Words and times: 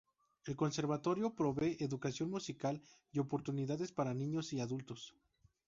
El 0.47 0.55
Conservatorio 0.55 1.35
provee 1.35 1.77
educación 1.79 2.31
musical 2.31 2.81
y 3.11 3.19
oportunidades 3.19 3.91
para 3.91 4.15
niños 4.15 4.51
y 4.51 4.59
adultos. 4.59 5.15